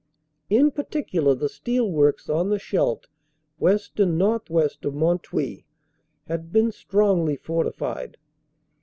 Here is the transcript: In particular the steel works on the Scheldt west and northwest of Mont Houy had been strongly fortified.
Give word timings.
In 0.49 0.71
particular 0.71 1.35
the 1.35 1.47
steel 1.47 1.91
works 1.91 2.27
on 2.27 2.49
the 2.49 2.57
Scheldt 2.57 3.05
west 3.59 3.99
and 3.99 4.17
northwest 4.17 4.83
of 4.83 4.95
Mont 4.95 5.21
Houy 5.27 5.63
had 6.25 6.51
been 6.51 6.71
strongly 6.71 7.35
fortified. 7.35 8.17